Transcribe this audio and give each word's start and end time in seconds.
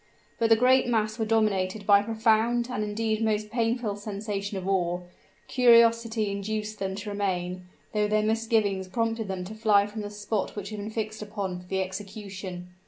But 0.39 0.49
the 0.49 0.55
great 0.55 0.87
mass 0.87 1.19
were 1.19 1.25
dominated 1.27 1.85
by 1.85 1.99
a 1.99 2.03
profound 2.03 2.69
and 2.71 2.83
indeed 2.83 3.23
most 3.23 3.51
painful 3.51 3.95
sensation 3.97 4.57
of 4.57 4.67
awe; 4.67 5.01
curiosity 5.47 6.31
induced 6.31 6.79
them 6.79 6.95
to 6.95 7.09
remain, 7.11 7.67
though 7.93 8.07
their 8.07 8.23
misgivings 8.23 8.87
prompted 8.87 9.27
them 9.27 9.45
to 9.45 9.53
fly 9.53 9.85
from 9.85 10.01
the 10.01 10.09
spot 10.09 10.55
which 10.55 10.69
had 10.71 10.79
been 10.79 10.89
fixed 10.89 11.21
upon 11.21 11.59
for 11.59 11.67
the 11.67 11.83
execution. 11.83 12.69